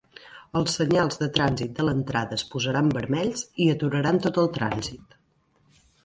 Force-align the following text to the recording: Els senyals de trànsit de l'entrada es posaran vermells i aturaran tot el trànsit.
Els 0.59 0.75
senyals 0.77 1.17
de 1.23 1.25
trànsit 1.33 1.75
de 1.79 1.83
l'entrada 1.85 2.37
es 2.39 2.43
posaran 2.53 2.89
vermells 2.95 3.43
i 3.65 3.67
aturaran 3.73 4.17
tot 4.25 4.39
el 4.45 4.49
trànsit. 4.57 5.13